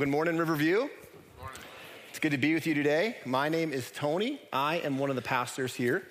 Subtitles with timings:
[0.00, 0.88] Good morning, Riverview.
[2.08, 3.18] It's good to be with you today.
[3.26, 4.40] My name is Tony.
[4.50, 6.06] I am one of the pastors here.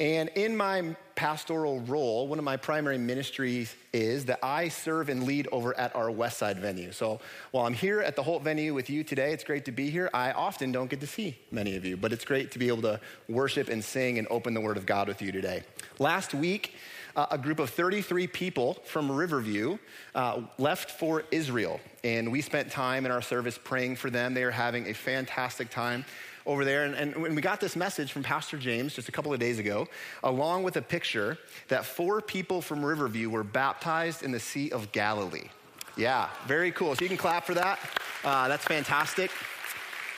[0.00, 5.24] And in my pastoral role, one of my primary ministries is that I serve and
[5.24, 6.92] lead over at our Westside venue.
[6.92, 9.90] So while I'm here at the Holt venue with you today, it's great to be
[9.90, 10.08] here.
[10.14, 12.82] I often don't get to see many of you, but it's great to be able
[12.82, 15.62] to worship and sing and open the Word of God with you today.
[15.98, 16.72] Last week,
[17.16, 19.78] uh, a group of 33 people from Riverview
[20.14, 21.80] uh, left for Israel.
[22.04, 24.34] And we spent time in our service praying for them.
[24.34, 26.04] They are having a fantastic time
[26.44, 26.84] over there.
[26.84, 29.58] And, and when we got this message from Pastor James just a couple of days
[29.58, 29.88] ago,
[30.22, 34.92] along with a picture that four people from Riverview were baptized in the Sea of
[34.92, 35.48] Galilee.
[35.96, 36.94] Yeah, very cool.
[36.94, 37.78] So you can clap for that.
[38.22, 39.30] Uh, that's fantastic.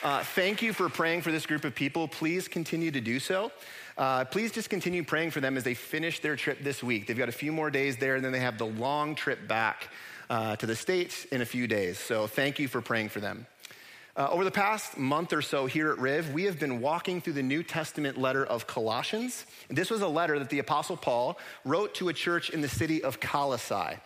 [0.03, 2.07] Uh, thank you for praying for this group of people.
[2.07, 3.51] Please continue to do so.
[3.99, 7.05] Uh, please just continue praying for them as they finish their trip this week.
[7.05, 9.89] They've got a few more days there, and then they have the long trip back
[10.29, 11.99] uh, to the States in a few days.
[11.99, 13.45] So thank you for praying for them.
[14.15, 17.33] Uh, over the past month or so here at Riv, we have been walking through
[17.33, 19.45] the New Testament letter of Colossians.
[19.69, 23.03] This was a letter that the Apostle Paul wrote to a church in the city
[23.03, 23.97] of Colossae.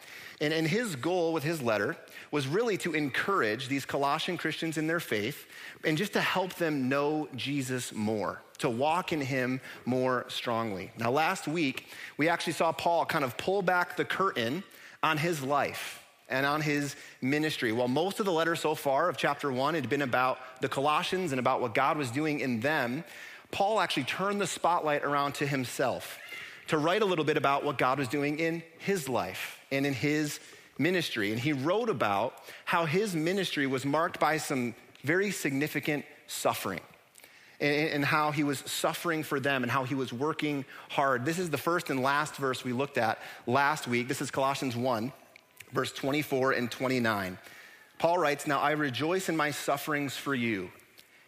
[0.44, 1.96] And, and his goal with his letter
[2.30, 5.48] was really to encourage these Colossian Christians in their faith
[5.86, 10.92] and just to help them know Jesus more, to walk in him more strongly.
[10.98, 11.88] Now, last week,
[12.18, 14.66] we actually saw Paul kind of pull back the curtain
[15.02, 17.72] on his life and on his ministry.
[17.72, 21.32] While most of the letter so far of chapter one had been about the Colossians
[21.32, 23.06] and about what God was doing in them,
[23.52, 26.20] Paul actually turned the spotlight around to himself
[26.68, 29.94] to write a little bit about what God was doing in his life and in
[29.94, 30.40] his
[30.78, 31.32] ministry.
[31.32, 32.36] And he wrote about
[32.66, 36.82] how his ministry was marked by some very significant suffering
[37.60, 41.24] and, how he was suffering for them and how he was working hard.
[41.26, 44.08] This is the first and last verse we looked at last week.
[44.08, 45.14] This is Colossians 1
[45.74, 47.38] verse 24 and 29.
[47.98, 50.72] Paul writes, Now I rejoice in my sufferings for you,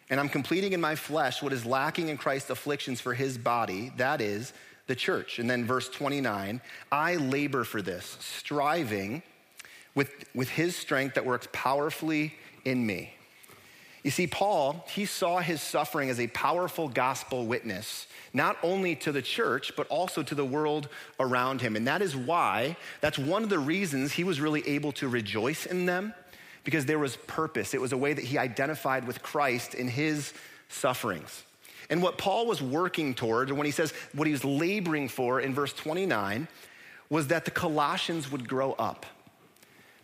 [0.08, 3.92] and I'm completing in my flesh what is lacking in Christ's afflictions for his body,
[3.96, 4.52] that is,
[4.86, 5.38] the church.
[5.38, 6.60] And then verse 29,
[6.92, 9.22] I labor for this, striving
[9.94, 13.12] with, with his strength that works powerfully in me.
[14.06, 19.10] You see, Paul, he saw his suffering as a powerful gospel witness, not only to
[19.10, 20.88] the church, but also to the world
[21.18, 21.74] around him.
[21.74, 25.66] And that is why, that's one of the reasons he was really able to rejoice
[25.66, 26.14] in them,
[26.62, 27.74] because there was purpose.
[27.74, 30.32] It was a way that he identified with Christ in his
[30.68, 31.42] sufferings.
[31.88, 35.54] And what Paul was working toward, when he says what he was laboring for in
[35.54, 36.48] verse 29,
[37.08, 39.06] was that the Colossians would grow up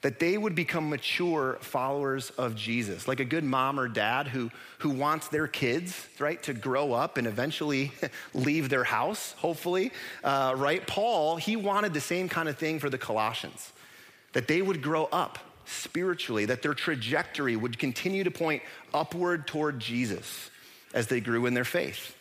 [0.03, 4.51] that they would become mature followers of Jesus, like a good mom or dad who,
[4.79, 7.93] who wants their kids, right, to grow up and eventually
[8.35, 9.93] leave their house, hopefully,
[10.25, 10.87] uh, right?
[10.87, 13.73] Paul, he wanted the same kind of thing for the Colossians,
[14.33, 19.79] that they would grow up spiritually, that their trajectory would continue to point upward toward
[19.79, 20.51] Jesus
[20.95, 22.17] as they grew in their faith.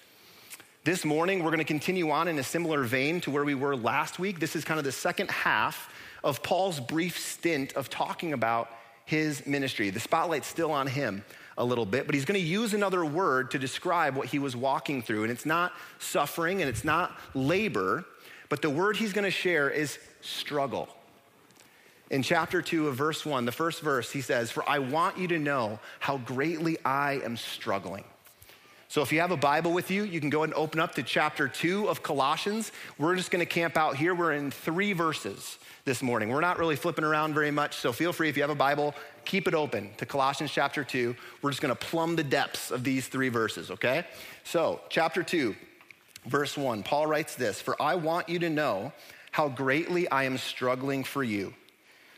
[0.84, 3.76] This morning, we're going to continue on in a similar vein to where we were
[3.76, 4.40] last week.
[4.40, 5.94] This is kind of the second half
[6.24, 8.70] of Paul's brief stint of talking about
[9.06, 9.90] his ministry.
[9.90, 11.24] The spotlight's still on him
[11.58, 14.56] a little bit, but he's going to use another word to describe what he was
[14.56, 15.24] walking through.
[15.24, 18.06] And it's not suffering and it's not labor,
[18.50, 20.90] but the word he's going to share is struggle.
[22.10, 25.28] In chapter 2 of verse 1, the first verse, he says, For I want you
[25.30, 28.04] to know how greatly I am struggling.
[28.92, 31.04] So if you have a Bible with you, you can go and open up to
[31.04, 32.74] chapter 2 of Colossians.
[32.98, 34.14] We're just going to camp out here.
[34.14, 36.28] We're in three verses this morning.
[36.28, 38.94] We're not really flipping around very much, so feel free if you have a Bible,
[39.24, 41.16] keep it open to Colossians chapter 2.
[41.42, 44.04] We're just going to plumb the depths of these three verses, okay?
[44.44, 45.56] So, chapter 2,
[46.26, 48.92] verse 1, Paul writes this For I want you to know
[49.32, 51.54] how greatly I am struggling for you,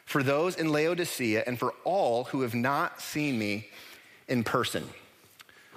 [0.05, 3.67] for those in Laodicea, and for all who have not seen me
[4.27, 4.89] in person.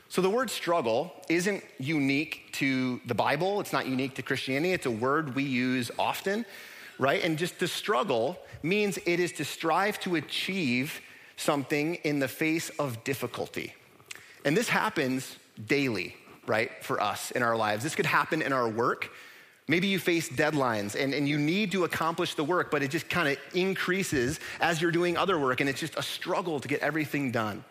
[0.09, 4.87] So, the word struggle isn't unique to the Bible, it's not unique to Christianity, it's
[4.87, 6.47] a word we use often
[6.99, 7.23] right?
[7.23, 11.01] And just to struggle means it is to strive to achieve
[11.37, 13.75] something in the face of difficulty.
[14.45, 15.37] And this happens
[15.67, 16.17] daily,
[16.47, 17.83] right, for us in our lives.
[17.83, 19.11] This could happen in our work.
[19.69, 23.09] Maybe you face deadlines and, and you need to accomplish the work, but it just
[23.09, 26.81] kind of increases as you're doing other work, and it's just a struggle to get
[26.81, 27.65] everything done.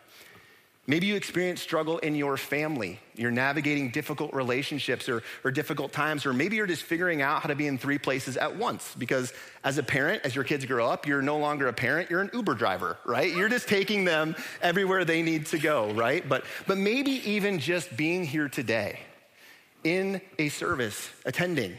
[0.87, 2.99] Maybe you experience struggle in your family.
[3.15, 7.47] You're navigating difficult relationships or, or difficult times, or maybe you're just figuring out how
[7.49, 8.93] to be in three places at once.
[8.95, 9.33] Because
[9.63, 12.29] as a parent, as your kids grow up, you're no longer a parent, you're an
[12.33, 13.33] Uber driver, right?
[13.33, 16.27] You're just taking them everywhere they need to go, right?
[16.27, 18.99] But, but maybe even just being here today
[19.83, 21.77] in a service, attending,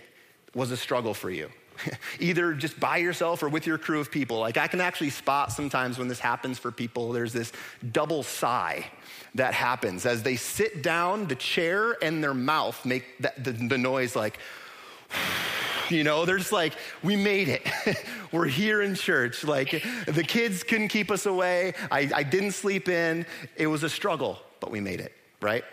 [0.52, 1.48] was a struggle for you.
[2.20, 4.38] either just by yourself or with your crew of people.
[4.38, 7.52] Like I can actually spot sometimes when this happens for people, there's this
[7.92, 8.86] double sigh
[9.34, 14.16] that happens as they sit down, the chair and their mouth make the, the noise
[14.16, 14.38] like,
[15.90, 17.66] you know, they're just like, we made it.
[18.32, 19.44] We're here in church.
[19.44, 21.74] Like the kids couldn't keep us away.
[21.90, 23.26] I, I didn't sleep in.
[23.56, 25.64] It was a struggle, but we made it, right?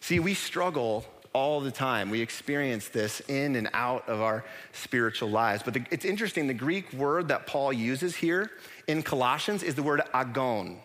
[0.00, 2.10] See, we struggle all the time.
[2.10, 5.62] We experience this in and out of our spiritual lives.
[5.62, 8.50] But the, it's interesting, the Greek word that Paul uses here
[8.86, 10.78] in Colossians is the word agon.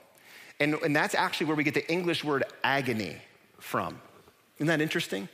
[0.59, 3.17] And, and that's actually where we get the English word agony
[3.59, 3.99] from.
[4.57, 5.29] Isn't that interesting?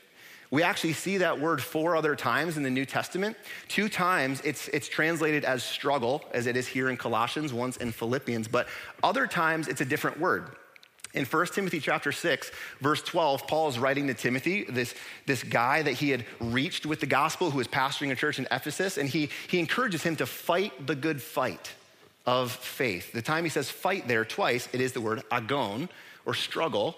[0.51, 3.35] We actually see that word four other times in the New Testament.
[3.67, 7.91] Two times it's, it's translated as struggle, as it is here in Colossians, once in
[7.91, 8.67] Philippians, but
[9.01, 10.55] other times it's a different word.
[11.13, 12.51] In 1 Timothy chapter 6,
[12.81, 14.95] verse 12, Paul is writing to Timothy, this,
[15.27, 18.47] this guy that he had reached with the gospel who was pastoring a church in
[18.49, 21.71] Ephesus, and he, he encourages him to fight the good fight
[22.25, 23.11] of faith.
[23.11, 25.87] The time he says fight there twice, it is the word agon
[26.25, 26.95] or struggle.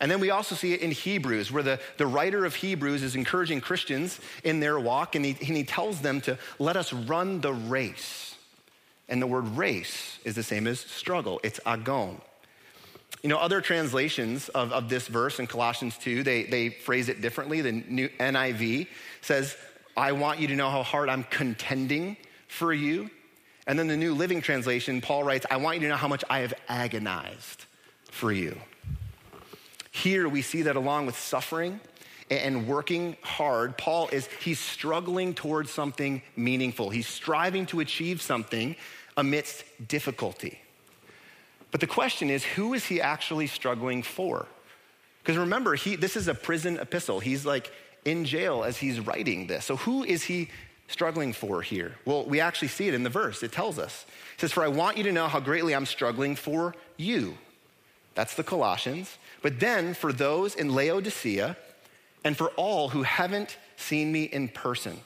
[0.00, 3.16] And then we also see it in Hebrews, where the, the writer of Hebrews is
[3.16, 7.42] encouraging Christians in their walk, and he, and he tells them to let us run
[7.42, 8.34] the race.
[9.10, 12.22] And the word race is the same as struggle, it's agon.
[13.22, 17.20] You know, other translations of, of this verse in Colossians 2, they, they phrase it
[17.20, 17.60] differently.
[17.60, 18.86] The new NIV
[19.22, 19.56] says,
[19.96, 22.16] I want you to know how hard I'm contending
[22.46, 23.10] for you.
[23.66, 26.24] And then the New Living Translation, Paul writes, I want you to know how much
[26.30, 27.64] I have agonized
[28.10, 28.56] for you.
[29.90, 31.80] Here we see that along with suffering
[32.30, 36.90] and working hard, Paul is, he's struggling towards something meaningful.
[36.90, 38.76] He's striving to achieve something
[39.16, 40.60] amidst difficulty.
[41.70, 44.46] But the question is, who is he actually struggling for?
[45.22, 47.20] Because remember, he, this is a prison epistle.
[47.20, 47.70] He's like
[48.04, 49.66] in jail as he's writing this.
[49.66, 50.48] So who is he
[50.88, 51.96] struggling for here?
[52.06, 53.42] Well, we actually see it in the verse.
[53.42, 54.06] It tells us.
[54.34, 57.36] It says, For I want you to know how greatly I'm struggling for you.
[58.14, 59.18] That's the Colossians.
[59.42, 61.56] But then for those in Laodicea
[62.24, 64.98] and for all who haven't seen me in person.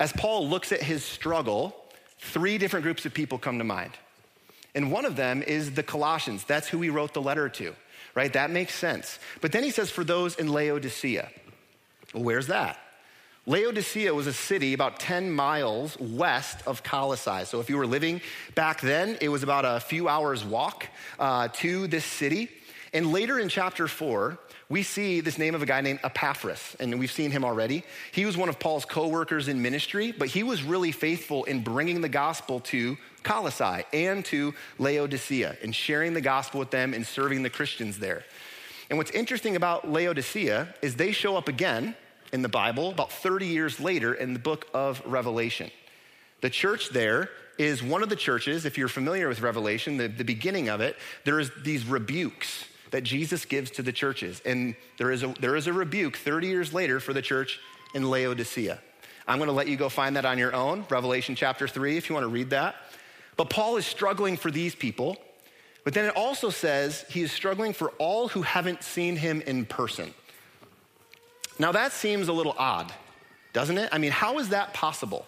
[0.00, 1.76] As Paul looks at his struggle,
[2.18, 3.92] three different groups of people come to mind.
[4.74, 6.44] And one of them is the Colossians.
[6.44, 7.74] That's who he wrote the letter to,
[8.14, 8.32] right?
[8.32, 9.18] That makes sense.
[9.40, 11.30] But then he says, for those in Laodicea.
[12.12, 12.78] Well, where's that?
[13.46, 17.44] Laodicea was a city about 10 miles west of Colossae.
[17.44, 18.22] So if you were living
[18.54, 20.86] back then, it was about a few hours' walk
[21.18, 22.48] uh, to this city.
[22.94, 24.38] And later in chapter four,
[24.74, 27.84] we see this name of a guy named Epaphras, and we've seen him already.
[28.10, 31.62] He was one of Paul's co workers in ministry, but he was really faithful in
[31.62, 37.06] bringing the gospel to Colossae and to Laodicea and sharing the gospel with them and
[37.06, 38.24] serving the Christians there.
[38.90, 41.94] And what's interesting about Laodicea is they show up again
[42.32, 45.70] in the Bible about 30 years later in the book of Revelation.
[46.40, 50.24] The church there is one of the churches, if you're familiar with Revelation, the, the
[50.24, 52.64] beginning of it, there is these rebukes
[52.94, 54.40] that Jesus gives to the churches.
[54.44, 57.58] And there is a, there is a rebuke 30 years later for the church
[57.92, 58.78] in Laodicea.
[59.26, 62.08] I'm going to let you go find that on your own, Revelation chapter 3, if
[62.08, 62.76] you want to read that.
[63.36, 65.16] But Paul is struggling for these people.
[65.82, 69.66] But then it also says he is struggling for all who haven't seen him in
[69.66, 70.14] person.
[71.58, 72.92] Now that seems a little odd,
[73.52, 73.88] doesn't it?
[73.90, 75.26] I mean, how is that possible?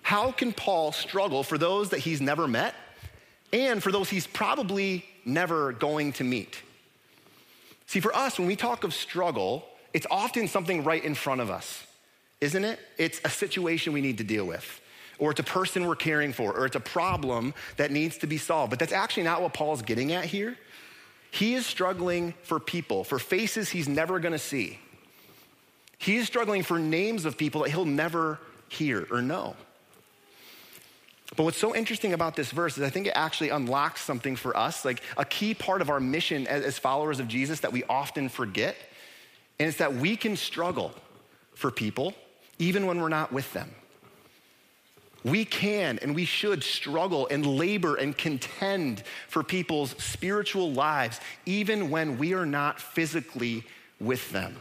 [0.00, 2.74] How can Paul struggle for those that he's never met
[3.52, 6.62] and for those he's probably never going to meet?
[7.86, 11.50] See, for us, when we talk of struggle, it's often something right in front of
[11.50, 11.86] us,
[12.40, 12.78] isn't it?
[12.98, 14.80] It's a situation we need to deal with,
[15.18, 18.38] or it's a person we're caring for, or it's a problem that needs to be
[18.38, 18.70] solved.
[18.70, 20.56] But that's actually not what Paul's getting at here.
[21.30, 24.78] He is struggling for people, for faces he's never gonna see.
[25.98, 28.38] He is struggling for names of people that he'll never
[28.68, 29.56] hear or know.
[31.34, 34.56] But what's so interesting about this verse is I think it actually unlocks something for
[34.56, 38.28] us, like a key part of our mission as, followers of Jesus that we often
[38.28, 38.76] forget.
[39.58, 40.92] And it's that we can struggle
[41.54, 42.14] for people
[42.58, 43.74] even when we're not with them.
[45.24, 51.90] We can and we should struggle and labor and contend for people's spiritual lives, even
[51.90, 53.64] when we are not physically
[53.98, 54.60] with them.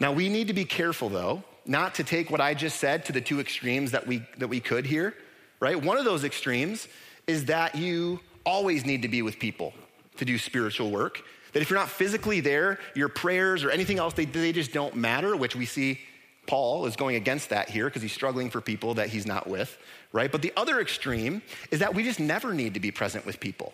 [0.00, 3.12] Now, we need to be careful, though, not to take what I just said to
[3.12, 5.14] the two extremes that we, that we could here,
[5.60, 5.80] right?
[5.80, 6.88] One of those extremes
[7.26, 9.72] is that you always need to be with people
[10.16, 11.22] to do spiritual work.
[11.52, 14.96] That if you're not physically there, your prayers or anything else, they, they just don't
[14.96, 16.00] matter, which we see
[16.46, 19.76] Paul is going against that here because he's struggling for people that he's not with,
[20.12, 20.30] right?
[20.30, 23.72] But the other extreme is that we just never need to be present with people,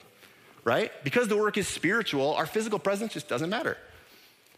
[0.63, 0.93] right?
[1.03, 3.77] Because the work is spiritual, our physical presence just doesn't matter.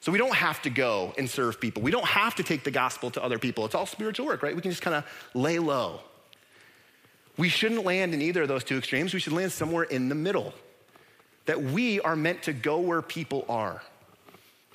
[0.02, 1.80] So we don't have to go and serve people.
[1.80, 3.64] We don't have to take the gospel to other people.
[3.64, 4.54] It's all spiritual work, right?
[4.54, 6.00] We can just kind of lay low.
[7.38, 9.14] We shouldn't land in either of those two extremes.
[9.14, 10.54] We should land somewhere in the middle.
[11.46, 13.80] That we are meant to go where people are.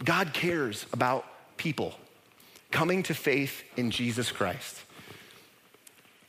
[0.02, 1.26] God cares about
[1.58, 1.94] people
[2.72, 4.82] coming to faith in Jesus Christ.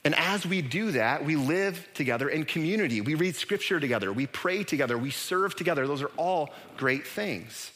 [0.04, 3.00] And as we do that, we live together in community.
[3.00, 4.12] We read scripture together.
[4.12, 4.98] We pray together.
[4.98, 5.86] We serve together.
[5.86, 7.70] Those are all great things.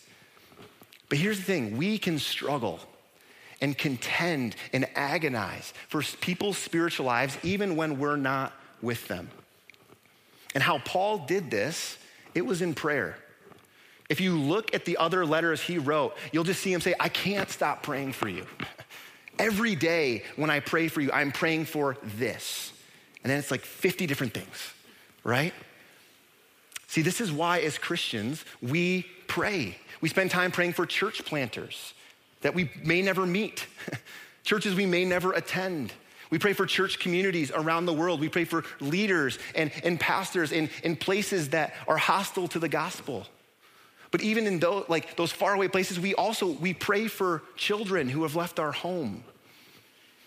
[1.12, 2.80] But here's the thing we can struggle
[3.60, 9.28] and contend and agonize for people's spiritual lives even when we're not with them.
[10.54, 11.98] And how Paul did this,
[12.34, 13.18] it was in prayer.
[14.08, 17.10] If you look at the other letters he wrote, you'll just see him say, I
[17.10, 18.46] can't stop praying for you.
[19.38, 22.72] Every day when I pray for you, I'm praying for this.
[23.22, 24.72] And then it's like 50 different things,
[25.24, 25.52] right?
[26.86, 29.74] See, this is why as Christians, we pray.
[30.02, 31.94] We spend time praying for church planters
[32.42, 33.66] that we may never meet,
[34.44, 35.90] churches we may never attend.
[36.28, 38.20] We pray for church communities around the world.
[38.20, 42.68] We pray for leaders and, and pastors in, in places that are hostile to the
[42.68, 43.26] gospel.
[44.10, 48.24] But even in those, like those faraway places, we also we pray for children who
[48.24, 49.24] have left our home,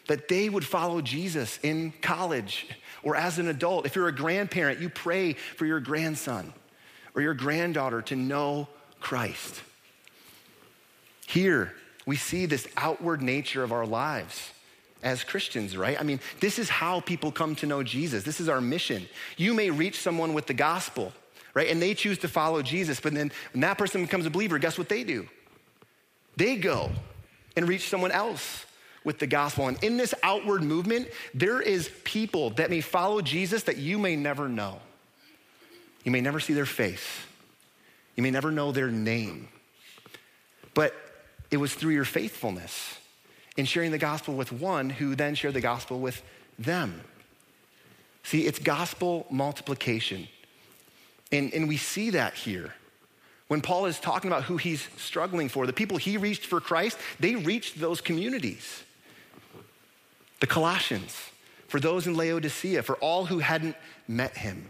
[0.07, 2.67] that they would follow Jesus in college
[3.03, 3.85] or as an adult.
[3.85, 6.53] If you're a grandparent, you pray for your grandson
[7.13, 8.67] or your granddaughter to know
[9.05, 9.62] Christ.
[11.27, 11.75] Here,
[12.07, 14.50] we see this outward nature of our lives
[15.03, 15.95] as Christians, right?
[16.00, 18.24] I mean, this is how people come to know Jesus.
[18.24, 19.07] This is our mission.
[19.38, 21.13] You may reach someone with the gospel,
[21.53, 21.69] right?
[21.69, 24.75] And they choose to follow Jesus, but then when that person becomes a believer, guess
[24.75, 25.27] what they do?
[26.35, 26.89] They go
[27.55, 28.65] and reach someone else
[29.03, 29.67] with the gospel.
[29.67, 34.15] And in this outward movement, there is people that may follow Jesus that you may
[34.15, 34.79] never know.
[36.03, 37.05] You may never see their face.
[38.15, 39.50] You may never know their name.
[40.74, 40.93] But
[41.51, 42.98] it was through your faithfulness
[43.57, 46.22] in sharing the gospel with one who then shared the gospel with
[46.60, 47.01] them.
[48.24, 50.27] See, it's gospel multiplication.
[51.31, 52.74] And, and we see that here.
[53.48, 56.98] When Paul is talking about who he's struggling for, the people he reached for Christ,
[57.19, 58.84] they reached those communities.
[60.39, 61.15] The Colossians,
[61.67, 63.75] for those in Laodicea, for all who hadn't
[64.07, 64.69] met him.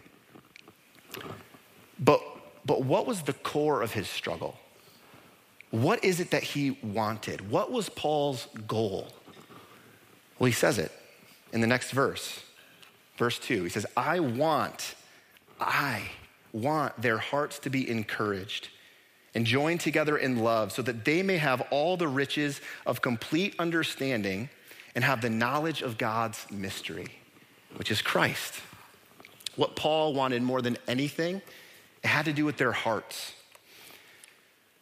[1.98, 2.22] But,
[2.66, 4.58] but what was the core of his struggle?
[5.72, 7.50] What is it that he wanted?
[7.50, 9.10] What was Paul's goal?
[10.40, 10.92] Well, he says it
[11.54, 12.42] in the next verse,
[13.18, 13.64] verse 2.
[13.64, 14.96] He says, I want,
[15.60, 16.04] I
[16.54, 18.70] want their hearts to be encouraged
[19.34, 23.54] and joined together in love so that they may have all the riches of complete
[23.60, 24.50] understanding
[24.96, 27.08] and have the knowledge of God's mystery,
[27.76, 28.54] which is Christ.
[29.58, 31.42] What Paul wanted more than anything,
[32.06, 33.34] it had to do with their hearts.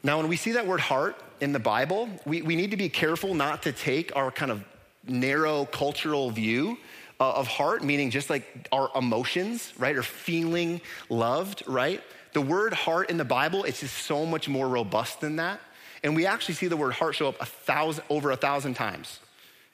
[0.04, 2.90] Now, when we see that word heart in the Bible, we, we need to be
[2.90, 4.62] careful not to take our kind of
[5.08, 6.78] narrow cultural view
[7.22, 9.96] uh, of heart, meaning just like our emotions, right?
[9.96, 12.04] Or feeling loved, right?
[12.34, 15.62] The word heart in the Bible, it's just so much more robust than that.
[16.04, 19.22] And we actually see the word heart show up a thousand, over a thousand times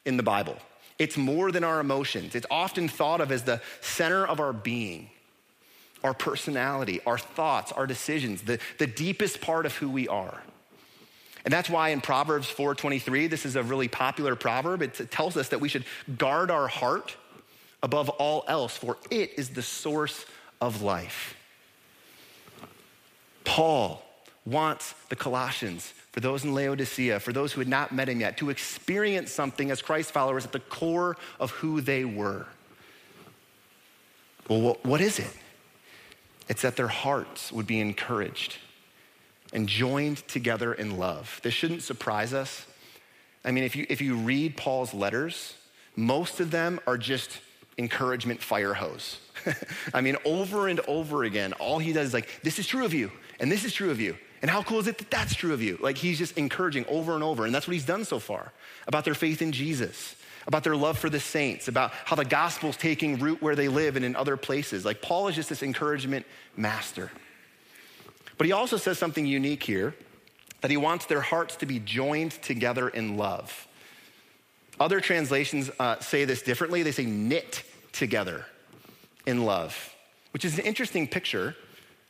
[0.06, 0.56] in the Bible.
[1.00, 2.36] It's more than our emotions.
[2.36, 5.10] It's often thought of as the center of our being
[6.04, 10.42] our personality, our thoughts, our decisions, the, the deepest part of who we are.
[11.46, 14.82] And that's why in Proverbs 4:23, this is a really popular proverb.
[14.82, 15.86] It tells us that we should
[16.18, 17.16] guard our heart
[17.82, 20.26] above all else, for it is the source
[20.60, 21.36] of life.
[23.46, 24.04] Paul
[24.46, 28.38] wants the Colossians, for those in Laodicea, for those who had not met him yet,
[28.38, 32.46] to experience something as Christ followers at the core of who they were.
[34.50, 35.32] Well, what is it?
[36.50, 38.58] It's that their hearts would be encouraged
[39.54, 41.40] and joined together in love.
[41.44, 42.66] This shouldn't surprise us.
[43.46, 45.56] I mean, if you, if you read Paul's letters,
[45.96, 47.40] most of them are just
[47.78, 49.20] encouragement fire hose.
[49.94, 52.94] I mean, over and over again, all he does is like, this is true of
[52.94, 54.18] you, and this is true of you.
[54.42, 55.78] And how cool is it that that's true of you?
[55.82, 57.46] Like, he's just encouraging over and over.
[57.46, 58.54] And that's what he's done so far
[58.88, 60.16] about their faith in Jesus
[60.48, 63.96] about their love for the saints, about how the gospel's taking root where they live
[63.96, 64.86] and in other places.
[64.86, 67.12] Like Paul is just this encouragement master.
[68.38, 69.96] But he also says something unique here
[70.62, 73.68] that he wants their hearts to be joined together in love.
[74.80, 76.84] Other translations uh, say this differently.
[76.84, 78.46] They say knit together
[79.26, 79.94] in love,
[80.32, 81.56] which is an interesting picture,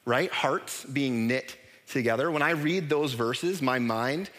[0.05, 0.31] right?
[0.31, 1.57] Hearts being knit
[1.88, 2.29] together.
[2.29, 4.29] When I read those verses, my mind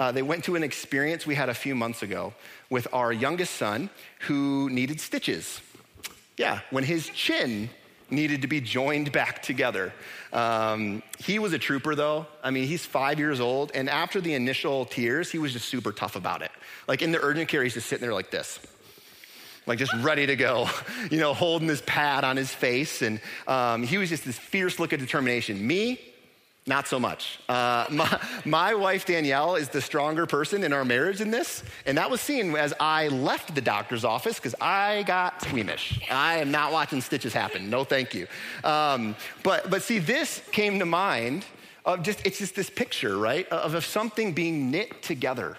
[0.00, 2.32] uh, they went to an experience we had a few months ago
[2.70, 3.90] with our youngest son
[4.20, 5.60] who needed stitches.
[6.38, 7.68] Yeah, when his chin
[8.10, 9.92] needed to be joined back together.
[10.32, 12.26] Um, he was a trooper, though.
[12.42, 15.92] I mean, he's five years old, and after the initial tears, he was just super
[15.92, 16.50] tough about it.
[16.88, 18.58] Like in the urgent care, he's just sitting there like this.
[19.66, 20.68] Like just ready to go,
[21.10, 23.02] you know, holding his pad on his face.
[23.02, 25.64] And um, he was just this fierce look of determination.
[25.64, 26.00] Me,
[26.70, 27.38] not so much.
[27.46, 31.62] Uh, my, my, wife, Danielle, is the stronger person in our marriage in this.
[31.84, 36.00] And that was seen as I left the doctor's office because I got squeamish.
[36.10, 37.68] I am not watching stitches happen.
[37.68, 38.26] No, thank you.
[38.64, 41.44] Um, but, but see, this came to mind
[41.84, 45.58] of just, it's just this picture, right, of, of something being knit together,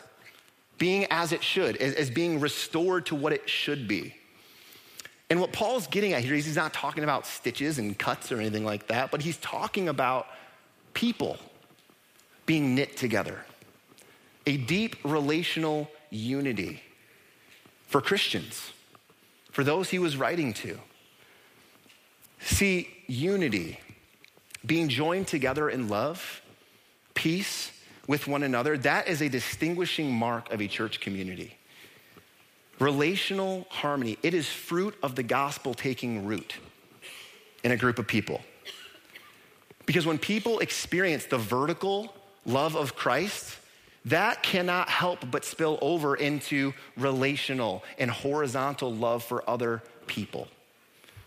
[0.80, 4.15] being as it should, as, as being restored to what it should be.
[5.30, 8.39] And what Paul's getting at here is he's not talking about stitches and cuts or
[8.39, 10.27] anything like that, but he's talking about
[10.93, 11.38] people
[12.45, 13.45] being knit together,
[14.45, 16.81] a deep relational unity
[17.88, 18.71] for Christians,
[19.51, 20.77] for those he was writing to.
[22.39, 23.79] See, unity,
[24.65, 26.41] being joined together in love,
[27.13, 27.71] peace
[28.07, 31.57] with one another, that is a distinguishing mark of a church community.
[32.79, 36.55] Relational harmony, it is fruit of the gospel taking root
[37.63, 38.41] in a group of people.
[39.85, 42.13] Because when people experience the vertical
[42.45, 43.57] love of Christ,
[44.05, 50.48] that cannot help but spill over into relational and horizontal love for other people.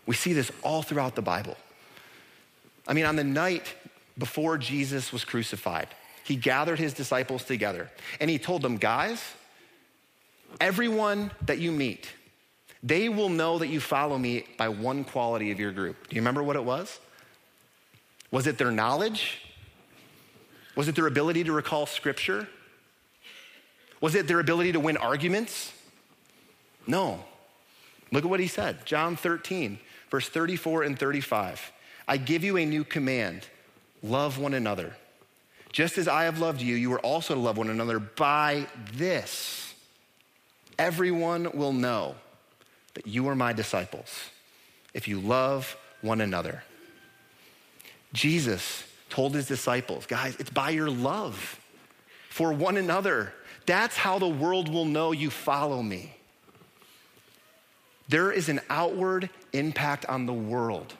[0.05, 1.57] We see this all throughout the Bible.
[2.87, 3.73] I mean, on the night
[4.17, 5.87] before Jesus was crucified,
[6.23, 7.89] he gathered his disciples together
[8.19, 9.21] and he told them, guys,
[10.59, 12.09] everyone that you meet,
[12.83, 16.07] they will know that you follow me by one quality of your group.
[16.07, 16.99] Do you remember what it was?
[18.31, 19.41] Was it their knowledge?
[20.75, 22.47] Was it their ability to recall scripture?
[24.01, 25.71] Was it their ability to win arguments?
[26.85, 27.23] No.
[28.11, 29.79] Look at what he said John 13,
[30.11, 31.71] verse 34 and 35.
[32.07, 33.47] I give you a new command
[34.03, 34.95] love one another.
[35.71, 37.99] Just as I have loved you, you are also to love one another.
[37.99, 39.73] By this,
[40.77, 42.15] everyone will know
[42.93, 44.29] that you are my disciples
[44.93, 46.63] if you love one another.
[48.15, 51.59] Jesus told his disciples, guys, it's by your love
[52.29, 53.33] for one another.
[53.65, 56.15] That's how the world will know you follow me.
[58.07, 60.93] There is an outward impact on the world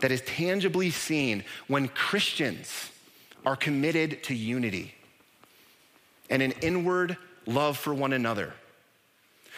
[0.00, 2.90] that is tangibly seen when Christians
[3.44, 4.94] are committed to unity
[6.30, 8.54] and an inward love for one another.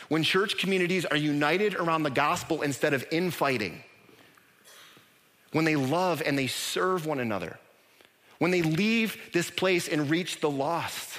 [0.08, 3.82] When church communities are united around the gospel instead of infighting
[5.52, 7.58] when they love and they serve one another,
[8.38, 11.18] when they leave this place and reach the lost.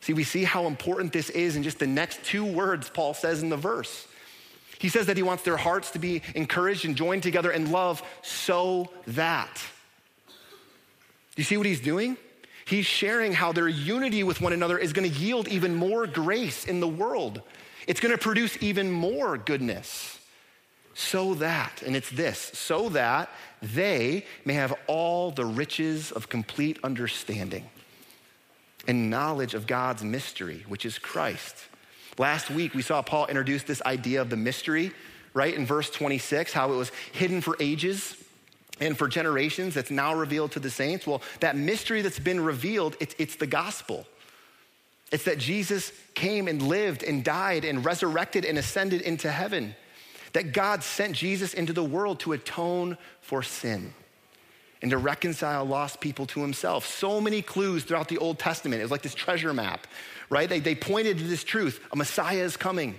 [0.00, 3.42] See, we see how important this is in just the next two words Paul says
[3.42, 4.06] in the verse.
[4.78, 8.02] He says that he wants their hearts to be encouraged and joined together in love
[8.22, 9.60] so that.
[10.26, 12.16] Do you see what he's doing?
[12.66, 16.64] He's sharing how their unity with one another is going to yield even more grace
[16.64, 17.42] in the world.
[17.86, 20.18] It's going to produce even more goodness
[20.98, 23.28] so that, and it's this, so that
[23.60, 27.68] they may have all the riches of complete understanding
[28.88, 31.54] and knowledge of God's mystery, which is Christ.
[32.16, 34.90] Last week, we saw Paul introduce this idea of the mystery,
[35.34, 38.16] right, in verse 26, how it was hidden for ages
[38.80, 41.06] and for generations that's now revealed to the saints.
[41.06, 44.06] Well, that mystery that's been revealed, it's, it's the gospel.
[45.12, 49.76] It's that Jesus came and lived and died and resurrected and ascended into heaven
[50.36, 53.94] that God sent Jesus into the world to atone for sin
[54.82, 56.84] and to reconcile lost people to himself.
[56.84, 58.80] So many clues throughout the Old Testament.
[58.80, 59.86] It was like this treasure map,
[60.28, 60.46] right?
[60.46, 62.98] They, they pointed to this truth a Messiah is coming.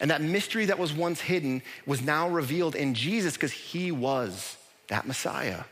[0.00, 4.56] And that mystery that was once hidden was now revealed in Jesus because he was
[4.88, 5.64] that Messiah.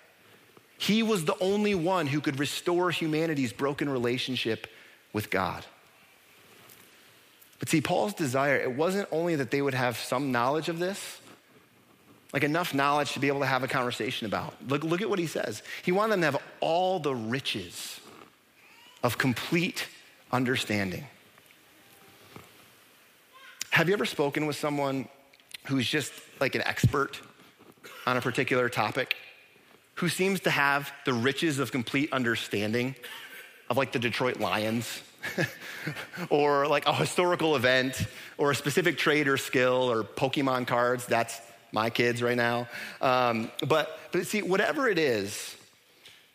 [0.76, 4.66] He was the only one who could restore humanity's broken relationship
[5.14, 5.64] with God.
[7.58, 11.20] But see, Paul's desire, it wasn't only that they would have some knowledge of this,
[12.32, 14.54] like enough knowledge to be able to have a conversation about.
[14.68, 15.62] Look, look at what he says.
[15.82, 18.00] He wanted them to have all the riches
[19.02, 19.88] of complete
[20.30, 21.04] understanding.
[23.70, 25.08] Have you ever spoken with someone
[25.66, 27.20] who's just like an expert
[28.06, 29.16] on a particular topic,
[29.94, 32.94] who seems to have the riches of complete understanding
[33.68, 35.02] of like the Detroit Lions?
[36.30, 41.06] or like a historical event or a specific trade or skill or Pokemon cards.
[41.06, 41.40] That's
[41.72, 42.68] my kids right now.
[43.00, 45.56] Um, but, but see, whatever it is,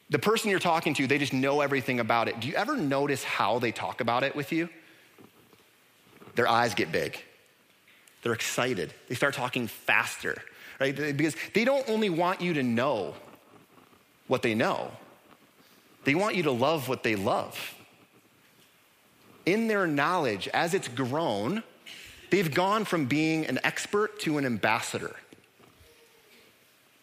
[0.10, 2.40] the person you're talking to, they just know everything about it.
[2.40, 4.70] Do you ever notice how they talk about it with you?
[6.36, 7.20] Their eyes get big.
[8.22, 8.94] They're excited.
[9.08, 10.42] They start talking faster.
[10.80, 10.96] right?
[10.96, 13.16] Because they don't only want you to know
[14.28, 14.92] what they know,
[16.06, 17.76] they want you to love what they love.
[19.46, 21.64] In their knowledge, as it's grown,
[22.30, 25.16] they've gone from being an expert to an ambassador.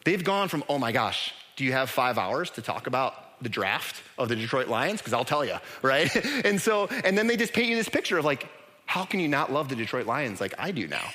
[0.04, 3.48] They've gone from, oh my gosh, do you have five hours to talk about the
[3.48, 5.00] draft of the Detroit Lions?
[5.00, 6.14] Because I'll tell you, right?
[6.44, 8.48] and so, and then they just paint you this picture of like,
[8.86, 11.08] how can you not love the Detroit Lions like I do now?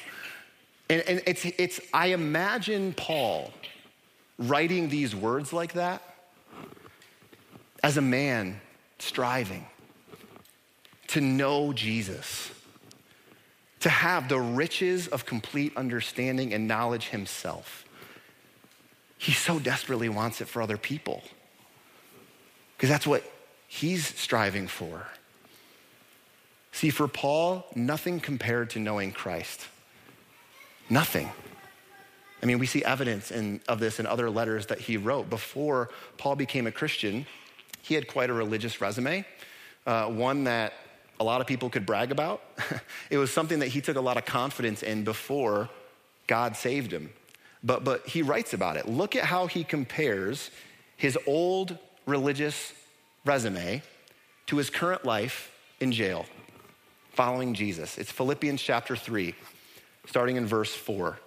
[0.90, 3.52] And, and it's, it's, I imagine Paul
[4.38, 6.02] writing these words like that
[7.84, 8.62] as a man
[9.00, 9.66] striving
[11.08, 12.52] to know Jesus,
[13.82, 17.86] to have the riches of complete understanding and knowledge himself.
[19.18, 21.24] He so desperately wants it for other people
[22.76, 23.24] because that's what
[23.68, 25.08] he's striving for.
[26.72, 29.66] See, for Paul, nothing compared to knowing Christ.
[30.90, 31.32] Nothing.
[32.44, 35.30] I mean, we see evidence in, of this in other letters that he wrote.
[35.30, 37.26] Before Paul became a Christian,
[37.82, 39.26] he had quite a religious resume,
[39.88, 40.74] uh, one that
[41.20, 42.42] a lot of people could brag about.
[43.10, 45.70] it was something that he took a lot of confidence in before
[46.28, 47.12] God saved him.
[47.64, 48.88] But, but he writes about it.
[48.88, 50.52] Look at how he compares
[50.98, 52.74] his old religious
[53.26, 53.82] resume
[54.48, 56.26] to his current life in jail
[57.16, 57.98] following Jesus.
[57.98, 59.34] It's Philippians chapter 3,
[60.06, 61.18] starting in verse 4.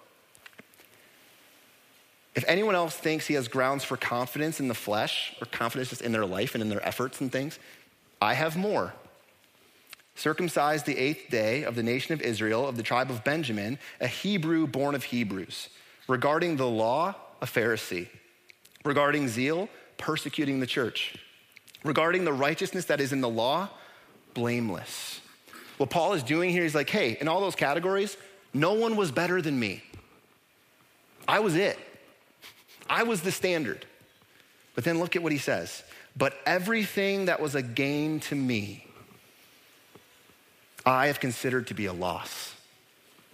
[2.35, 6.01] If anyone else thinks he has grounds for confidence in the flesh or confidence just
[6.01, 7.57] in their life and in their efforts and things,
[8.21, 8.93] I have more.
[10.19, 14.07] Circumcised the eighth day of the nation of Israel, of the tribe of Benjamin, a
[14.07, 15.69] Hebrew born of Hebrews
[16.09, 18.09] Regarding the law, a Pharisee.
[18.83, 21.15] Regarding zeal, persecuting the church.
[21.85, 23.69] Regarding the righteousness that is in the law,
[24.33, 25.21] blameless.
[25.77, 28.17] What Paul is doing here, he's like, hey, in all those categories,
[28.53, 29.81] no one was better than me.
[31.29, 31.79] I was it.
[32.89, 33.85] I was the standard.
[34.75, 35.81] But then look at what he says.
[36.17, 38.85] But everything that was a gain to me,
[40.85, 42.55] I have considered to be a loss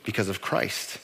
[0.03, 0.99] because of Christ.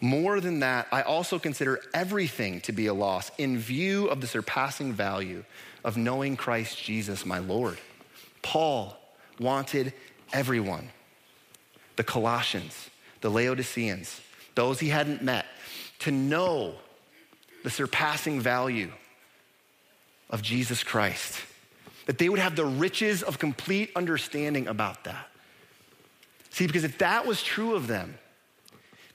[0.00, 4.26] More than that, I also consider everything to be a loss in view of the
[4.26, 5.44] surpassing value
[5.84, 7.78] of knowing Christ Jesus, my Lord.
[8.42, 8.96] Paul
[9.40, 9.92] wanted
[10.32, 10.90] everyone
[11.96, 12.90] the Colossians,
[13.22, 14.20] the Laodiceans,
[14.54, 15.46] those he hadn't met,
[16.00, 16.74] to know
[17.64, 18.92] the surpassing value
[20.30, 21.40] of Jesus Christ.
[22.08, 25.28] That they would have the riches of complete understanding about that.
[26.50, 28.18] See, because if that was true of them,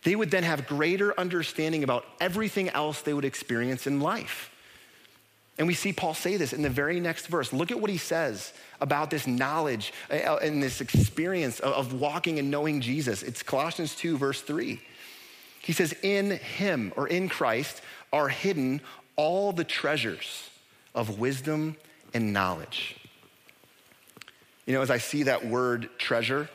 [0.04, 4.52] they would then have greater understanding about everything else they would experience in life.
[5.58, 7.52] And we see Paul say this in the very next verse.
[7.52, 12.50] Look at what he says about this knowledge uh, and this experience of walking and
[12.50, 13.24] knowing Jesus.
[13.24, 14.80] It's Colossians 2, verse 3.
[15.62, 18.82] He says, In him or in Christ are hidden
[19.16, 20.50] all the treasures
[20.96, 21.78] of wisdom
[22.14, 22.96] and knowledge.
[24.66, 26.50] You know, as I see that word treasure,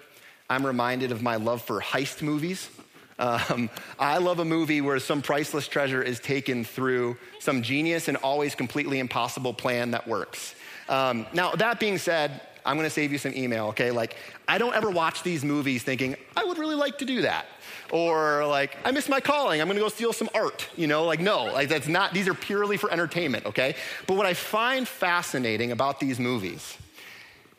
[0.49, 2.71] I'm reminded of my love for heist movies.
[3.18, 3.68] Um,
[3.99, 8.55] I love a movie where some priceless treasure is taken through some genius and always
[8.55, 10.55] completely impossible plan that works.
[10.88, 13.90] Um, now, that being said, I'm gonna save you some email, okay?
[13.90, 14.16] Like,
[14.47, 17.47] I don't ever watch these movies thinking, I would really like to do that.
[17.92, 21.05] Or like, I miss my calling, I'm gonna go steal some art, you know?
[21.05, 23.74] Like, no, like that's not, these are purely for entertainment, okay?
[24.07, 26.77] But what I find fascinating about these movies,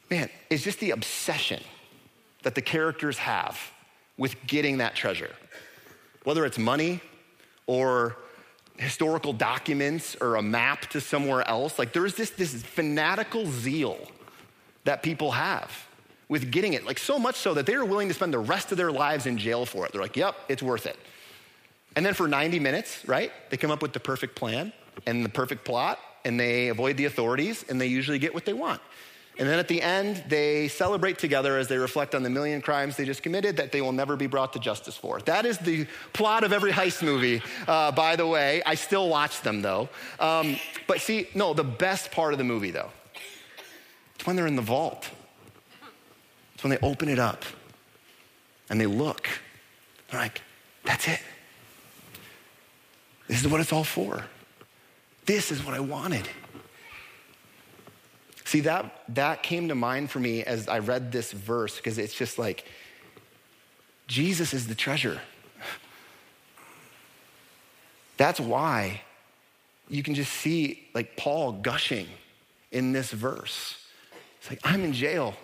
[0.10, 1.64] man, is just the obsession
[2.44, 3.60] that the characters have
[4.18, 5.32] with getting that treasure
[6.24, 7.02] whether it's money
[7.66, 8.16] or
[8.78, 11.80] historical documents or a map to somewhere else.
[11.80, 13.98] Like there's this, this fanatical zeal
[14.84, 15.88] that people have
[16.30, 18.72] with getting it, like so much so that they are willing to spend the rest
[18.72, 19.92] of their lives in jail for it.
[19.92, 20.98] They're like, yep, it's worth it.
[21.96, 24.72] And then for 90 minutes, right, they come up with the perfect plan
[25.08, 28.54] and the perfect plot, and they avoid the authorities, and they usually get what they
[28.54, 28.80] want.
[29.40, 32.98] And then at the end, they celebrate together as they reflect on the million crimes
[32.98, 35.22] they just committed that they will never be brought to justice for.
[35.22, 38.62] That is the plot of every heist movie, uh, by the way.
[38.66, 39.88] I still watch them though.
[40.20, 42.90] Um, but see, no, the best part of the movie though,
[44.16, 45.10] it's when they're in the vault.
[46.60, 47.46] It's when they open it up
[48.70, 49.30] and they look.
[50.12, 50.42] They're like,
[50.84, 51.22] that's it.
[53.30, 54.26] This is what it's all for.
[55.26, 56.28] This is what I wanted.
[58.44, 62.14] See, that, that came to mind for me as I read this verse because it's
[62.14, 62.66] just like,
[64.08, 65.22] Jesus is the treasure.
[68.18, 69.00] That's why
[69.88, 72.08] you can just see like Paul gushing
[72.70, 73.82] in this verse.
[74.42, 75.36] It's like, I'm in jail.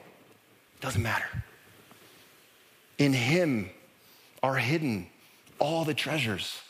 [0.85, 1.25] Doesn't matter.
[2.99, 3.71] In him
[4.43, 5.07] are hidden
[5.57, 6.61] all the treasures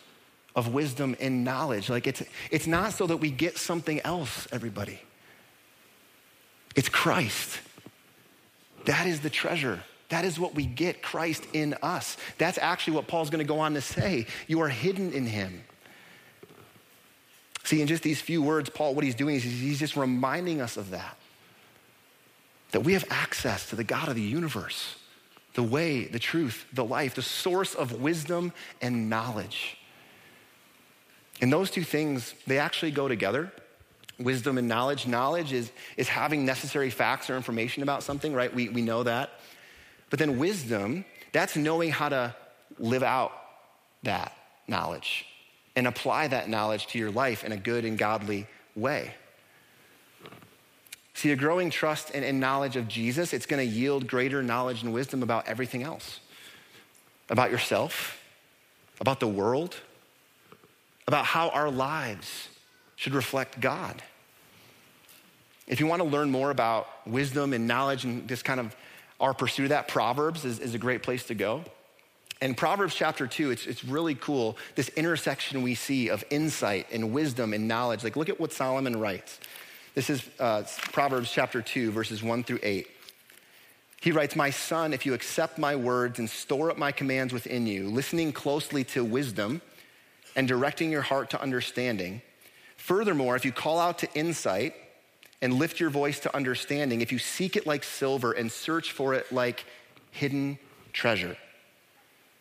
[0.56, 1.90] of wisdom and knowledge.
[1.90, 5.02] Like it's, it's not so that we get something else, everybody.
[6.78, 7.60] It's Christ.
[8.86, 9.84] That is the treasure.
[10.08, 12.16] That is what we get Christ in us.
[12.38, 14.28] That's actually what Paul's going to go on to say.
[14.48, 15.62] You are hidden in him.
[17.66, 20.78] See, in just these few words, Paul, what he's doing is he's just reminding us
[20.78, 21.18] of that.
[22.76, 24.98] That we have access to the God of the universe,
[25.54, 29.78] the way, the truth, the life, the source of wisdom and knowledge.
[31.40, 33.50] And those two things, they actually go together
[34.20, 35.08] wisdom and knowledge.
[35.08, 38.54] Knowledge is, is having necessary facts or information about something, right?
[38.54, 39.30] We, we know that.
[40.10, 42.36] But then wisdom, that's knowing how to
[42.78, 43.32] live out
[44.04, 44.34] that
[44.68, 45.26] knowledge
[45.78, 49.14] and apply that knowledge to your life in a good and godly way.
[51.16, 54.94] See, a growing trust and, knowledge of Jesus, it's going to yield greater knowledge and
[54.94, 56.20] wisdom about everything else
[57.30, 58.22] about yourself,
[59.02, 59.76] about the world,
[61.08, 62.50] about how our lives
[62.98, 64.04] should reflect God.
[65.68, 68.76] If you want to learn more about wisdom and knowledge and just kind of
[69.20, 71.64] our pursuit of that, Proverbs is, is a great place to go.
[72.42, 77.12] And Proverbs chapter two, it's, it's really cool, this intersection we see of insight and
[77.12, 78.04] wisdom and knowledge.
[78.04, 79.40] Like, look at what Solomon writes.
[79.96, 82.86] This is uh, Proverbs chapter 2, verses 1 through 8.
[84.02, 87.66] He writes, My son, if you accept my words and store up my commands within
[87.66, 89.62] you, listening closely to wisdom
[90.36, 92.22] and directing your heart to understanding.
[92.76, 94.74] Furthermore, if you call out to insight
[95.42, 99.14] and lift your voice to understanding, if you seek it like silver and search for
[99.14, 99.64] it like
[100.12, 100.60] hidden
[100.92, 101.38] treasure,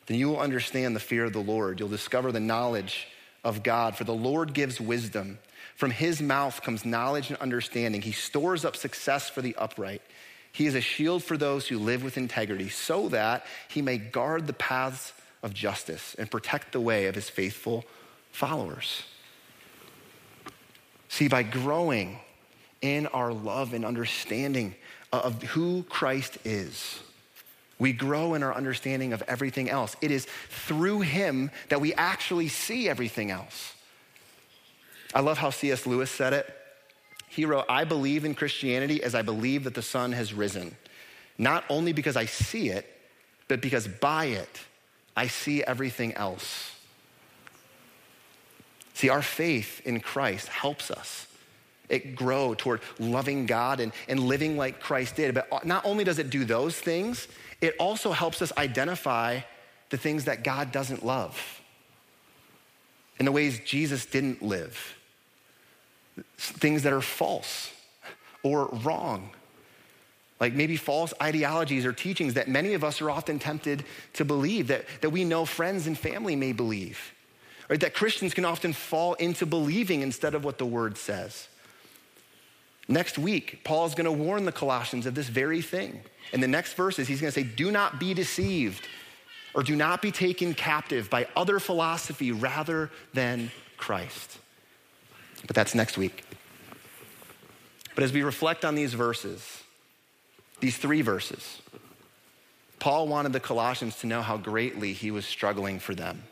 [0.07, 1.79] then you will understand the fear of the Lord.
[1.79, 3.07] You'll discover the knowledge
[3.45, 5.39] of God, for the Lord gives wisdom.
[5.75, 8.03] From his mouth comes knowledge and understanding.
[8.03, 10.03] He stores up success for the upright.
[10.53, 14.47] He is a shield for those who live with integrity, so that he may guard
[14.47, 17.85] the paths of justice and protect the way of his faithful
[18.31, 19.03] followers.
[21.09, 22.19] See, by growing
[22.81, 24.75] in our love and understanding
[25.13, 27.01] of who Christ is,
[27.79, 29.97] we grow in our understanding of everything else.
[30.01, 33.74] It is through him that we actually see everything else.
[35.15, 35.87] I love how C.S.
[35.87, 36.53] Lewis said it.
[37.29, 40.77] He wrote, I believe in Christianity as I believe that the sun has risen,
[41.39, 42.91] not only because I see it,
[43.49, 44.61] but because by it
[45.17, 46.73] I see everything else.
[48.95, 51.27] See, our faith in Christ helps us.
[51.89, 55.35] It grow toward loving God and, and living like Christ did.
[55.35, 57.29] But not only does it do those things,
[57.61, 59.41] it also helps us identify
[59.91, 61.61] the things that God doesn't love
[63.19, 64.97] and the ways Jesus didn't live
[66.37, 67.73] things that are false
[68.43, 69.31] or wrong.
[70.41, 74.69] Like maybe false ideologies or teachings that many of us are often tempted to believe,
[74.69, 77.15] that, that we know friends and family may believe,
[77.69, 77.81] right?
[77.81, 81.49] That Christians can often fall into believing instead of what the word says.
[82.89, 86.03] Next week, Paul is going to warn the Colossians of this very thing.
[86.33, 88.87] In the next verses, he's going to say, Do not be deceived
[89.55, 94.39] or do not be taken captive by other philosophy rather than Christ
[95.47, 96.25] but that's next week.
[97.95, 99.63] But as we reflect on these verses,
[100.61, 101.61] these three verses,
[102.79, 106.23] Paul wanted the Colossians to know how greatly he was struggling for them,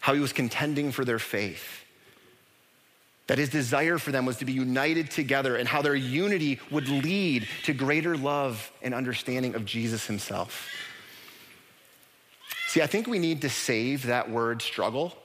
[0.00, 1.84] how he was contending for their faith,
[3.28, 6.88] that his desire for them was to be united together, and how their unity would
[6.88, 10.68] lead to greater love and understanding of Jesus himself.
[12.68, 15.16] See, I think we need to save that word struggle.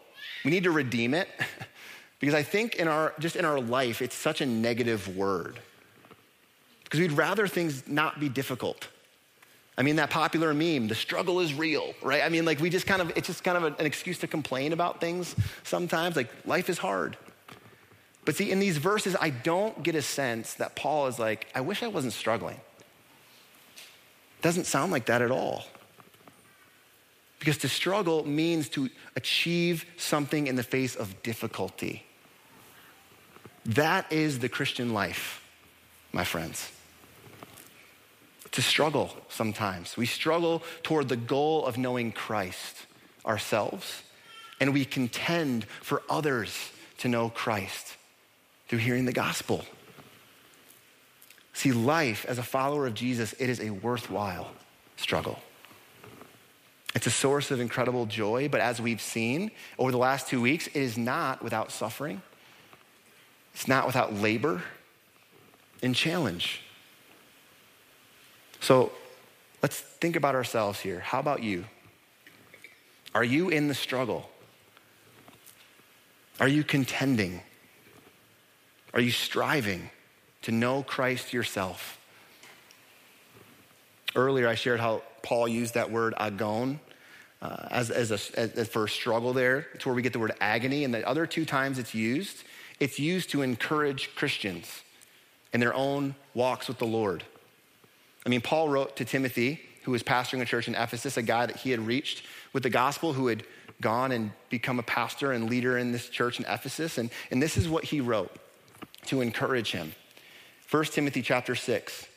[0.45, 1.27] We need to redeem it.
[2.21, 5.59] Because I think in our, just in our life, it's such a negative word.
[6.85, 8.87] Because we'd rather things not be difficult.
[9.77, 12.21] I mean, that popular meme, the struggle is real, right?
[12.23, 14.71] I mean, like, we just kind of, it's just kind of an excuse to complain
[14.71, 16.15] about things sometimes.
[16.15, 17.17] Like, life is hard.
[18.23, 21.61] But see, in these verses, I don't get a sense that Paul is like, I
[21.61, 22.59] wish I wasn't struggling.
[24.43, 25.63] Doesn't sound like that at all.
[27.39, 32.03] Because to struggle means to achieve something in the face of difficulty.
[33.65, 35.47] That is the Christian life,
[36.11, 36.71] my friends.
[38.51, 39.95] To struggle sometimes.
[39.95, 42.85] We struggle toward the goal of knowing Christ
[43.25, 44.03] ourselves,
[44.59, 47.95] and we contend for others to know Christ
[48.67, 49.63] through hearing the gospel.
[51.53, 54.51] See, life as a follower of Jesus, it is a worthwhile
[54.97, 55.39] struggle.
[56.95, 60.67] It's a source of incredible joy, but as we've seen over the last two weeks,
[60.67, 62.21] it is not without suffering
[63.53, 64.63] it's not without labor
[65.83, 66.61] and challenge.
[68.59, 68.91] So
[69.61, 70.99] let's think about ourselves here.
[70.99, 71.65] How about you?
[73.13, 74.29] Are you in the struggle?
[76.39, 77.41] Are you contending?
[78.93, 79.89] Are you striving
[80.43, 81.99] to know Christ yourself?
[84.15, 86.79] Earlier, I shared how Paul used that word agon
[87.41, 89.67] uh, as, as, a, as, for a struggle there.
[89.73, 90.83] It's where we get the word agony.
[90.83, 92.43] And the other two times it's used,
[92.81, 94.81] it's used to encourage Christians
[95.53, 97.23] in their own walks with the Lord.
[98.25, 101.45] I mean, Paul wrote to Timothy, who was pastoring a church in Ephesus, a guy
[101.45, 103.43] that he had reached with the gospel, who had
[103.81, 106.97] gone and become a pastor and leader in this church in Ephesus.
[106.97, 108.35] And, and this is what he wrote
[109.05, 109.93] to encourage him.
[110.71, 112.07] 1 Timothy chapter 6,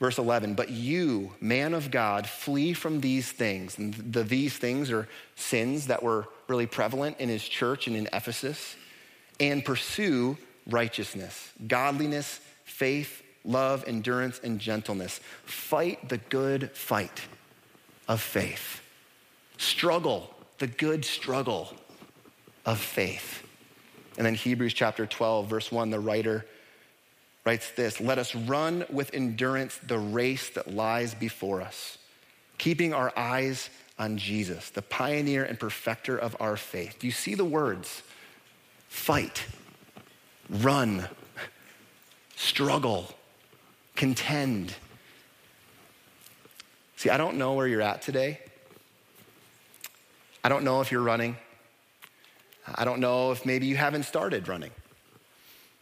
[0.00, 0.54] verse 11.
[0.54, 3.78] But you, man of God, flee from these things.
[3.78, 8.06] And the, these things are sins that were really prevalent in his church and in
[8.12, 8.76] Ephesus,
[9.40, 10.36] and pursue
[10.68, 15.20] righteousness, godliness, faith, love, endurance, and gentleness.
[15.44, 17.22] Fight the good fight
[18.06, 18.80] of faith.
[19.56, 21.72] Struggle, the good struggle
[22.64, 23.42] of faith.
[24.16, 26.44] And then Hebrews chapter 12, verse 1, the writer
[27.44, 31.98] writes this Let us run with endurance the race that lies before us,
[32.58, 36.98] keeping our eyes on Jesus, the pioneer and perfecter of our faith.
[36.98, 38.02] Do you see the words?
[38.88, 39.44] Fight,
[40.50, 41.06] run,
[42.36, 43.14] struggle,
[43.94, 44.74] contend.
[46.96, 48.40] See, I don't know where you're at today.
[50.42, 51.36] I don't know if you're running.
[52.74, 54.70] I don't know if maybe you haven't started running.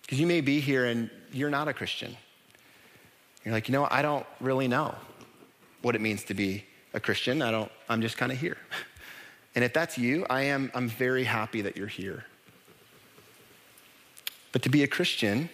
[0.02, 2.16] Because you may be here and you're not a Christian.
[3.44, 4.94] You're like, you know, I don't really know
[5.82, 6.64] what it means to be
[6.94, 7.42] a Christian.
[7.42, 8.56] I don't, I'm just kind of here.
[9.54, 12.26] And if that's you, I am, I'm very happy that you're here.
[14.56, 15.50] But to be a Christian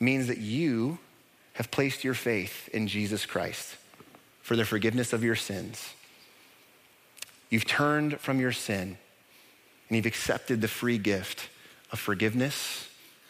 [0.00, 0.98] means that you
[1.52, 3.76] have placed your faith in Jesus Christ
[4.42, 5.90] for the forgiveness of your sins.
[7.50, 8.98] You've turned from your sin
[9.88, 11.48] and you've accepted the free gift
[11.92, 12.88] of forgiveness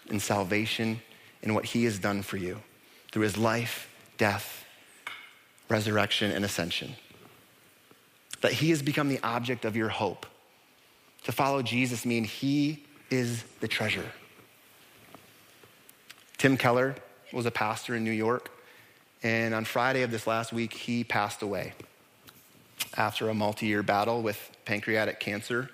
[0.09, 1.02] and salvation
[1.42, 2.62] and what he has done for you
[3.12, 4.64] through his life, death,
[5.68, 6.96] resurrection, and ascension.
[8.40, 10.24] That he has become the object of your hope.
[11.24, 14.11] To follow Jesus means he is the treasure.
[16.38, 16.94] Tim Keller
[17.33, 18.51] was a pastor in New York,
[19.22, 21.72] and on Friday of this last week, he passed away
[22.96, 25.70] after a multi year battle with pancreatic cancer.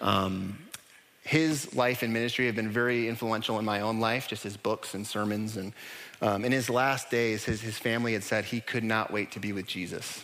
[0.00, 0.58] Um,
[1.22, 4.94] his life and ministry have been very influential in my own life, just his books
[4.94, 5.56] and sermons.
[5.56, 5.72] And
[6.22, 9.40] um, in his last days, his, his family had said he could not wait to
[9.40, 10.22] be with Jesus.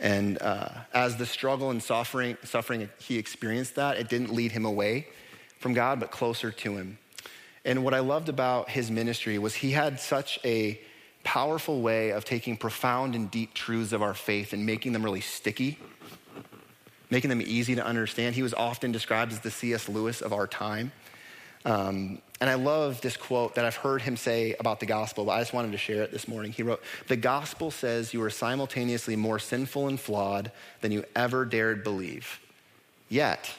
[0.00, 4.64] And uh, as the struggle and suffering, suffering he experienced that, it didn't lead him
[4.64, 5.06] away
[5.58, 6.98] from God, but closer to him.
[7.64, 10.80] And what I loved about his ministry was he had such a
[11.22, 15.22] powerful way of taking profound and deep truths of our faith and making them really
[15.22, 15.78] sticky
[17.14, 18.34] making them easy to understand.
[18.34, 19.88] He was often described as the C.S.
[19.88, 20.90] Lewis of our time.
[21.64, 25.32] Um, and I love this quote that I've heard him say about the gospel, but
[25.32, 26.50] I just wanted to share it this morning.
[26.50, 30.50] He wrote, The gospel says you are simultaneously more sinful and flawed
[30.80, 32.40] than you ever dared believe,
[33.08, 33.50] yet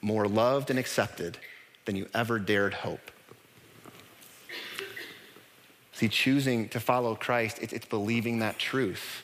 [0.00, 1.38] more loved and accepted
[1.86, 3.10] than you ever dared hope.
[5.92, 9.22] See, choosing to follow Christ, it's, it's believing that truth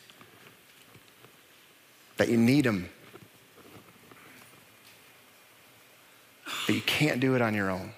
[2.17, 2.89] that you need Him
[6.67, 7.93] that you can't do it on your own.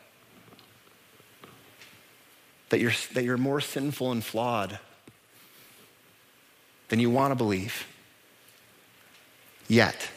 [2.71, 4.79] That you're, that you're more sinful and flawed
[6.89, 7.87] than you want to believe.
[9.69, 10.11] Yet,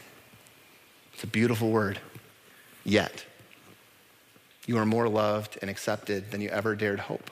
[1.14, 2.00] it's a beautiful word,
[2.84, 3.26] yet,
[4.68, 7.32] you are more loved and accepted than you ever dared hope.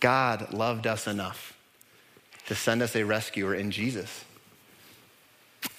[0.00, 1.56] God loved us enough
[2.46, 4.24] to send us a rescuer in Jesus.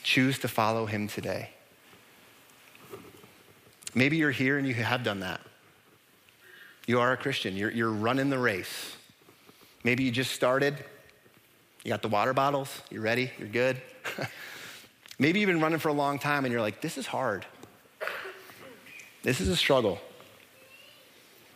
[0.02, 1.52] Choose to follow him today.
[3.94, 5.42] Maybe you're here and you have done that.
[6.88, 8.96] You are a Christian, you're, you're running the race.
[9.84, 10.76] Maybe you just started,
[11.84, 13.82] you got the water bottles, you're ready, you're good.
[15.20, 17.46] Maybe you've been running for a long time and you're like, this is hard.
[19.24, 20.00] This is a struggle.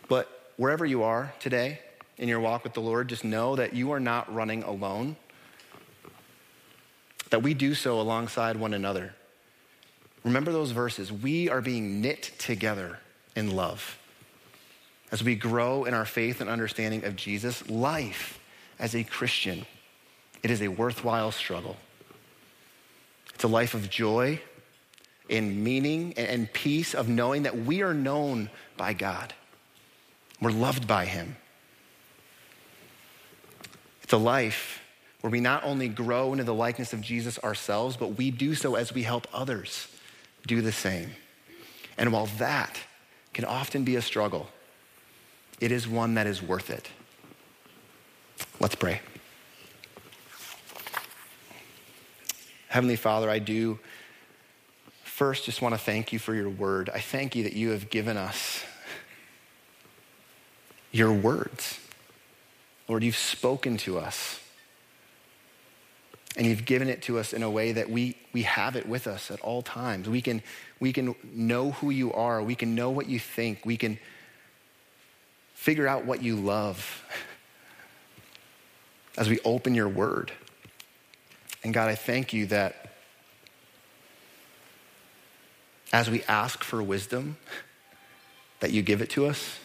[0.08, 1.80] But wherever you are today
[2.18, 5.16] in your walk with the Lord, just know that you are not running alone,
[7.30, 9.14] that we do so alongside one another.
[10.24, 11.10] Remember those verses.
[11.10, 12.98] We are being knit together
[13.34, 13.98] in love.
[15.10, 18.38] As we grow in our faith and understanding of Jesus, life
[18.78, 19.66] as a Christian,
[20.42, 21.76] it is a worthwhile struggle.
[23.34, 24.40] It's a life of joy
[25.30, 29.32] and meaning and peace of knowing that we are known by God.
[30.40, 31.36] We're loved by Him.
[34.02, 34.80] It's a life
[35.22, 38.74] where we not only grow into the likeness of Jesus ourselves, but we do so
[38.74, 39.88] as we help others
[40.46, 41.12] do the same.
[41.96, 42.78] And while that
[43.32, 44.48] can often be a struggle,
[45.60, 46.90] it is one that is worth it.
[48.60, 49.00] Let's pray.
[52.68, 53.78] Heavenly Father, I do
[55.14, 56.90] first just want to thank you for your word.
[56.92, 58.64] I thank you that you have given us
[60.90, 61.78] your words.
[62.88, 64.40] Lord, you've spoken to us.
[66.36, 69.06] And you've given it to us in a way that we, we have it with
[69.06, 70.08] us at all times.
[70.08, 70.42] We can,
[70.80, 72.42] we can know who you are.
[72.42, 73.64] We can know what you think.
[73.64, 74.00] We can
[75.54, 77.04] figure out what you love
[79.16, 80.32] as we open your word.
[81.62, 82.83] And God, I thank you that
[85.94, 87.36] as we ask for wisdom,
[88.58, 89.60] that you give it to us.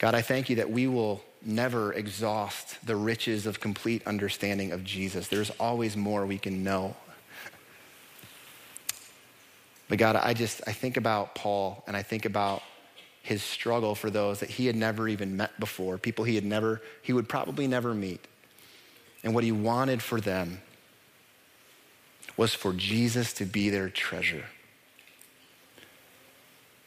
[0.00, 4.82] God, I thank you that we will never exhaust the riches of complete understanding of
[4.82, 5.28] Jesus.
[5.28, 6.96] There's always more we can know.
[9.88, 12.64] But God, I just I think about Paul and I think about
[13.22, 16.82] his struggle for those that he had never even met before, people he had never
[17.00, 18.26] he would probably never meet.
[19.22, 20.62] And what he wanted for them
[22.38, 24.44] was for Jesus to be their treasure.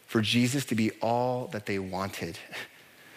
[0.08, 2.40] For Jesus to be all that they wanted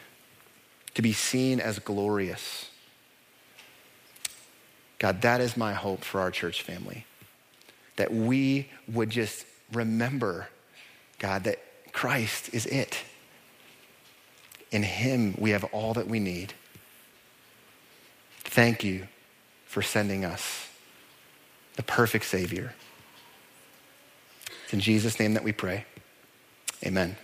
[0.94, 2.70] to be seen as glorious.
[4.98, 7.06] God, that is my hope for our church family.
[7.96, 10.48] That we would just remember,
[11.20, 11.60] God, that
[11.92, 12.98] Christ is it.
[14.72, 16.52] In Him, we have all that we need.
[18.40, 19.06] Thank you
[19.66, 20.68] for sending us
[21.76, 22.74] the perfect Savior.
[24.64, 25.84] It's in Jesus' name that we pray.
[26.84, 27.16] Amen.